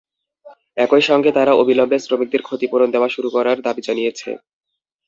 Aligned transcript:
একই 0.77 1.03
সঙ্গে 1.09 1.29
তারা 1.37 1.51
অবিলম্বে 1.61 1.97
শ্রমিকদের 1.99 2.41
ক্ষতিপূরণ 2.43 2.89
দেওয়া 2.91 3.09
শুরু 3.15 3.29
করার 3.35 3.57
দাবি 3.65 3.81
জানিয়েছে। 3.87 4.29